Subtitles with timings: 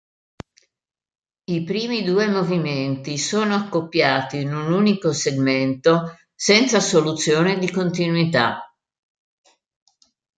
[1.45, 8.73] I primi due movimenti sono accoppiati in un unico segmento senza soluzione di continuità.